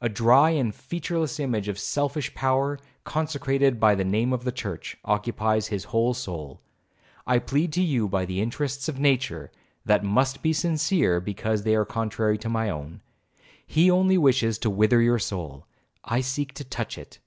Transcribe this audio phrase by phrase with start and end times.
[0.00, 4.96] A dry and featureless image of selfish power, consecrated by the name of the church,
[5.04, 9.52] occupies his whole soul,—I plead to you by the interests of nature,
[9.84, 13.02] that must be sincere, because they are contrary to my own.
[13.66, 17.18] He only wishes to wither your soul,—I seek to touch it.